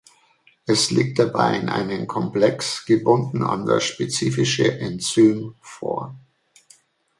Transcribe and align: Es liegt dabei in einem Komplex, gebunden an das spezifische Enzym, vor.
Es 0.65 0.89
liegt 0.89 1.19
dabei 1.19 1.57
in 1.57 1.69
einem 1.69 2.07
Komplex, 2.07 2.85
gebunden 2.87 3.43
an 3.43 3.67
das 3.67 3.83
spezifische 3.83 4.79
Enzym, 4.79 5.53
vor. 5.61 6.15